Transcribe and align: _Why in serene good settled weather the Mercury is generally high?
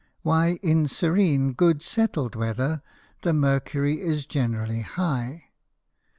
_Why 0.25 0.57
in 0.63 0.87
serene 0.87 1.53
good 1.53 1.83
settled 1.83 2.33
weather 2.33 2.81
the 3.21 3.33
Mercury 3.33 4.01
is 4.01 4.25
generally 4.25 4.81
high? 4.81 5.49